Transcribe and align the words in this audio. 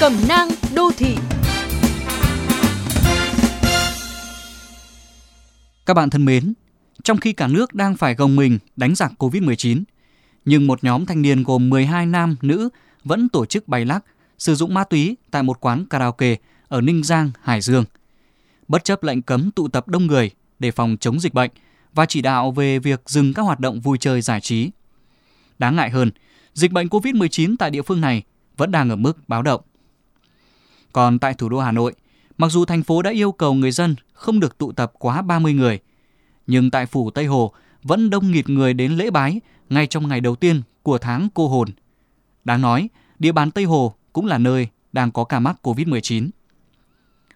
Cẩm 0.00 0.12
nang 0.28 0.48
đô 0.74 0.90
thị 0.96 1.16
Các 5.86 5.94
bạn 5.94 6.10
thân 6.10 6.24
mến, 6.24 6.54
trong 7.04 7.16
khi 7.16 7.32
cả 7.32 7.46
nước 7.46 7.74
đang 7.74 7.96
phải 7.96 8.14
gồng 8.14 8.36
mình 8.36 8.58
đánh 8.76 8.94
giặc 8.94 9.12
Covid-19, 9.18 9.82
nhưng 10.44 10.66
một 10.66 10.84
nhóm 10.84 11.06
thanh 11.06 11.22
niên 11.22 11.42
gồm 11.42 11.70
12 11.70 12.06
nam, 12.06 12.36
nữ 12.42 12.68
vẫn 13.04 13.28
tổ 13.28 13.46
chức 13.46 13.68
bay 13.68 13.84
lắc, 13.84 14.04
sử 14.38 14.54
dụng 14.54 14.74
ma 14.74 14.84
túy 14.84 15.16
tại 15.30 15.42
một 15.42 15.60
quán 15.60 15.84
karaoke 15.90 16.36
ở 16.68 16.80
Ninh 16.80 17.02
Giang, 17.04 17.30
Hải 17.42 17.60
Dương. 17.60 17.84
Bất 18.68 18.84
chấp 18.84 19.02
lệnh 19.02 19.22
cấm 19.22 19.50
tụ 19.50 19.68
tập 19.68 19.88
đông 19.88 20.06
người 20.06 20.30
để 20.58 20.70
phòng 20.70 20.96
chống 21.00 21.20
dịch 21.20 21.34
bệnh 21.34 21.50
và 21.94 22.06
chỉ 22.06 22.20
đạo 22.20 22.50
về 22.50 22.78
việc 22.78 23.02
dừng 23.06 23.34
các 23.34 23.42
hoạt 23.42 23.60
động 23.60 23.80
vui 23.80 23.98
chơi 23.98 24.20
giải 24.20 24.40
trí. 24.40 24.70
Đáng 25.58 25.76
ngại 25.76 25.90
hơn, 25.90 26.10
dịch 26.54 26.72
bệnh 26.72 26.86
COVID-19 26.86 27.56
tại 27.58 27.70
địa 27.70 27.82
phương 27.82 28.00
này 28.00 28.22
vẫn 28.56 28.70
đang 28.70 28.90
ở 28.90 28.96
mức 28.96 29.28
báo 29.28 29.42
động. 29.42 29.60
Còn 30.98 31.18
tại 31.18 31.34
thủ 31.34 31.48
đô 31.48 31.58
Hà 31.58 31.72
Nội, 31.72 31.94
mặc 32.38 32.48
dù 32.52 32.64
thành 32.64 32.82
phố 32.82 33.02
đã 33.02 33.10
yêu 33.10 33.32
cầu 33.32 33.54
người 33.54 33.70
dân 33.70 33.96
không 34.12 34.40
được 34.40 34.58
tụ 34.58 34.72
tập 34.72 34.92
quá 34.98 35.22
30 35.22 35.52
người, 35.52 35.78
nhưng 36.46 36.70
tại 36.70 36.86
phủ 36.86 37.10
Tây 37.10 37.26
Hồ 37.26 37.52
vẫn 37.82 38.10
đông 38.10 38.30
nghịt 38.30 38.48
người 38.48 38.74
đến 38.74 38.92
lễ 38.92 39.10
bái 39.10 39.40
ngay 39.68 39.86
trong 39.86 40.08
ngày 40.08 40.20
đầu 40.20 40.36
tiên 40.36 40.62
của 40.82 40.98
tháng 40.98 41.28
cô 41.34 41.48
hồn. 41.48 41.68
Đáng 42.44 42.60
nói, 42.60 42.88
địa 43.18 43.32
bàn 43.32 43.50
Tây 43.50 43.64
Hồ 43.64 43.94
cũng 44.12 44.26
là 44.26 44.38
nơi 44.38 44.68
đang 44.92 45.10
có 45.10 45.24
ca 45.24 45.40
mắc 45.40 45.56
COVID-19. 45.62 46.28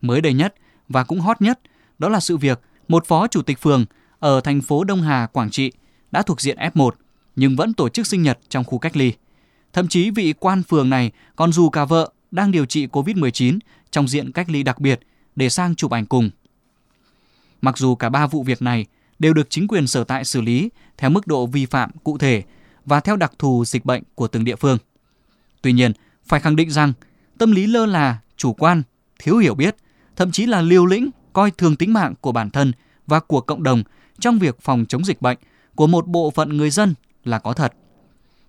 Mới 0.00 0.20
đây 0.20 0.34
nhất 0.34 0.54
và 0.88 1.04
cũng 1.04 1.20
hot 1.20 1.42
nhất 1.42 1.60
đó 1.98 2.08
là 2.08 2.20
sự 2.20 2.36
việc 2.36 2.60
một 2.88 3.06
phó 3.06 3.26
chủ 3.26 3.42
tịch 3.42 3.58
phường 3.58 3.84
ở 4.18 4.40
thành 4.40 4.60
phố 4.60 4.84
Đông 4.84 5.02
Hà, 5.02 5.26
Quảng 5.26 5.50
Trị 5.50 5.72
đã 6.10 6.22
thuộc 6.22 6.40
diện 6.40 6.58
F1 6.58 6.90
nhưng 7.36 7.56
vẫn 7.56 7.74
tổ 7.74 7.88
chức 7.88 8.06
sinh 8.06 8.22
nhật 8.22 8.38
trong 8.48 8.64
khu 8.64 8.78
cách 8.78 8.96
ly. 8.96 9.12
Thậm 9.72 9.88
chí 9.88 10.10
vị 10.10 10.34
quan 10.40 10.62
phường 10.62 10.90
này 10.90 11.12
còn 11.36 11.52
dù 11.52 11.70
cả 11.70 11.84
vợ 11.84 12.10
đang 12.34 12.50
điều 12.50 12.66
trị 12.66 12.86
COVID-19 12.86 13.58
trong 13.90 14.08
diện 14.08 14.32
cách 14.32 14.50
ly 14.50 14.62
đặc 14.62 14.80
biệt 14.80 15.00
để 15.36 15.48
sang 15.48 15.74
chụp 15.74 15.90
ảnh 15.90 16.06
cùng. 16.06 16.30
Mặc 17.60 17.78
dù 17.78 17.94
cả 17.94 18.08
ba 18.08 18.26
vụ 18.26 18.42
việc 18.42 18.62
này 18.62 18.86
đều 19.18 19.34
được 19.34 19.50
chính 19.50 19.68
quyền 19.68 19.86
sở 19.86 20.04
tại 20.04 20.24
xử 20.24 20.40
lý 20.40 20.68
theo 20.98 21.10
mức 21.10 21.26
độ 21.26 21.46
vi 21.46 21.66
phạm 21.66 21.90
cụ 22.04 22.18
thể 22.18 22.42
và 22.84 23.00
theo 23.00 23.16
đặc 23.16 23.32
thù 23.38 23.64
dịch 23.64 23.84
bệnh 23.84 24.02
của 24.14 24.28
từng 24.28 24.44
địa 24.44 24.56
phương. 24.56 24.78
Tuy 25.62 25.72
nhiên, 25.72 25.92
phải 26.24 26.40
khẳng 26.40 26.56
định 26.56 26.70
rằng 26.70 26.92
tâm 27.38 27.52
lý 27.52 27.66
lơ 27.66 27.86
là, 27.86 28.18
chủ 28.36 28.52
quan, 28.52 28.82
thiếu 29.18 29.36
hiểu 29.36 29.54
biết, 29.54 29.76
thậm 30.16 30.30
chí 30.30 30.46
là 30.46 30.62
liều 30.62 30.86
lĩnh 30.86 31.10
coi 31.32 31.50
thường 31.50 31.76
tính 31.76 31.92
mạng 31.92 32.14
của 32.20 32.32
bản 32.32 32.50
thân 32.50 32.72
và 33.06 33.20
của 33.20 33.40
cộng 33.40 33.62
đồng 33.62 33.82
trong 34.20 34.38
việc 34.38 34.60
phòng 34.60 34.84
chống 34.88 35.04
dịch 35.04 35.22
bệnh 35.22 35.38
của 35.74 35.86
một 35.86 36.06
bộ 36.06 36.30
phận 36.30 36.56
người 36.56 36.70
dân 36.70 36.94
là 37.24 37.38
có 37.38 37.52
thật. 37.52 37.72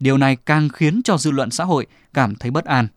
Điều 0.00 0.18
này 0.18 0.36
càng 0.36 0.68
khiến 0.68 1.00
cho 1.04 1.18
dư 1.18 1.30
luận 1.30 1.50
xã 1.50 1.64
hội 1.64 1.86
cảm 2.14 2.34
thấy 2.34 2.50
bất 2.50 2.64
an. 2.64 2.88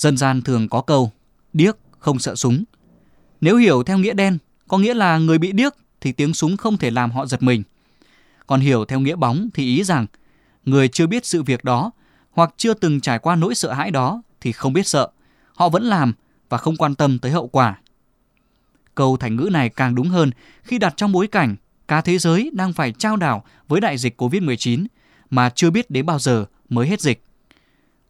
Dân 0.00 0.16
gian 0.16 0.42
thường 0.42 0.68
có 0.68 0.80
câu, 0.80 1.12
điếc 1.52 1.76
không 1.98 2.18
sợ 2.18 2.34
súng. 2.34 2.64
Nếu 3.40 3.56
hiểu 3.56 3.82
theo 3.82 3.98
nghĩa 3.98 4.12
đen, 4.12 4.38
có 4.68 4.78
nghĩa 4.78 4.94
là 4.94 5.18
người 5.18 5.38
bị 5.38 5.52
điếc 5.52 5.72
thì 6.00 6.12
tiếng 6.12 6.34
súng 6.34 6.56
không 6.56 6.76
thể 6.76 6.90
làm 6.90 7.10
họ 7.10 7.26
giật 7.26 7.42
mình. 7.42 7.62
Còn 8.46 8.60
hiểu 8.60 8.84
theo 8.84 9.00
nghĩa 9.00 9.16
bóng 9.16 9.48
thì 9.54 9.64
ý 9.64 9.84
rằng 9.84 10.06
người 10.64 10.88
chưa 10.88 11.06
biết 11.06 11.26
sự 11.26 11.42
việc 11.42 11.64
đó 11.64 11.90
hoặc 12.30 12.54
chưa 12.56 12.74
từng 12.74 13.00
trải 13.00 13.18
qua 13.18 13.36
nỗi 13.36 13.54
sợ 13.54 13.72
hãi 13.72 13.90
đó 13.90 14.22
thì 14.40 14.52
không 14.52 14.72
biết 14.72 14.86
sợ. 14.86 15.08
Họ 15.54 15.68
vẫn 15.68 15.82
làm 15.82 16.12
và 16.48 16.58
không 16.58 16.76
quan 16.76 16.94
tâm 16.94 17.18
tới 17.18 17.32
hậu 17.32 17.48
quả. 17.48 17.78
Câu 18.94 19.16
thành 19.16 19.36
ngữ 19.36 19.48
này 19.52 19.68
càng 19.68 19.94
đúng 19.94 20.08
hơn 20.08 20.30
khi 20.62 20.78
đặt 20.78 20.94
trong 20.96 21.12
bối 21.12 21.26
cảnh 21.26 21.56
cả 21.88 22.00
thế 22.00 22.18
giới 22.18 22.50
đang 22.54 22.72
phải 22.72 22.92
trao 22.92 23.16
đảo 23.16 23.44
với 23.68 23.80
đại 23.80 23.98
dịch 23.98 24.22
COVID-19 24.22 24.86
mà 25.30 25.50
chưa 25.50 25.70
biết 25.70 25.90
đến 25.90 26.06
bao 26.06 26.18
giờ 26.18 26.44
mới 26.68 26.88
hết 26.88 27.00
dịch. 27.00 27.22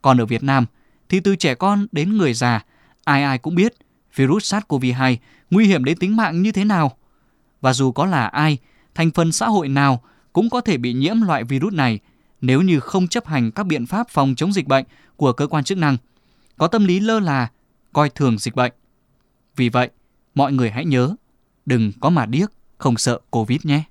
Còn 0.02 0.20
ở 0.20 0.26
Việt 0.26 0.42
Nam 0.42 0.66
thì 1.10 1.20
từ 1.20 1.36
trẻ 1.36 1.54
con 1.54 1.86
đến 1.92 2.16
người 2.16 2.34
già, 2.34 2.64
ai 3.04 3.22
ai 3.22 3.38
cũng 3.38 3.54
biết 3.54 3.74
virus 4.14 4.54
SARS-CoV-2 4.54 5.16
nguy 5.50 5.66
hiểm 5.66 5.84
đến 5.84 5.98
tính 5.98 6.16
mạng 6.16 6.42
như 6.42 6.52
thế 6.52 6.64
nào. 6.64 6.96
Và 7.60 7.72
dù 7.72 7.92
có 7.92 8.06
là 8.06 8.26
ai, 8.26 8.58
thành 8.94 9.10
phần 9.10 9.32
xã 9.32 9.46
hội 9.46 9.68
nào 9.68 10.02
cũng 10.32 10.50
có 10.50 10.60
thể 10.60 10.76
bị 10.76 10.92
nhiễm 10.92 11.22
loại 11.22 11.44
virus 11.44 11.72
này 11.72 11.98
nếu 12.40 12.62
như 12.62 12.80
không 12.80 13.08
chấp 13.08 13.26
hành 13.26 13.50
các 13.50 13.66
biện 13.66 13.86
pháp 13.86 14.08
phòng 14.08 14.34
chống 14.34 14.52
dịch 14.52 14.66
bệnh 14.66 14.84
của 15.16 15.32
cơ 15.32 15.46
quan 15.46 15.64
chức 15.64 15.78
năng, 15.78 15.96
có 16.56 16.66
tâm 16.66 16.84
lý 16.84 17.00
lơ 17.00 17.20
là, 17.20 17.48
coi 17.92 18.10
thường 18.10 18.38
dịch 18.38 18.54
bệnh. 18.54 18.72
Vì 19.56 19.68
vậy, 19.68 19.90
mọi 20.34 20.52
người 20.52 20.70
hãy 20.70 20.84
nhớ, 20.84 21.14
đừng 21.66 21.92
có 22.00 22.10
mà 22.10 22.26
điếc, 22.26 22.50
không 22.78 22.96
sợ 22.96 23.20
Covid 23.30 23.60
nhé. 23.64 23.82